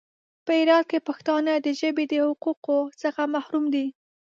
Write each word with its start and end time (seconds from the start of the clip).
په 0.45 0.51
هرات 0.59 0.85
کې 0.91 0.99
پښتانه 1.07 1.53
د 1.55 1.67
ژبې 1.79 2.05
د 2.11 2.13
حقوقو 2.27 2.79
څخه 3.01 3.21
محروم 3.33 3.65
دي. 3.73 3.85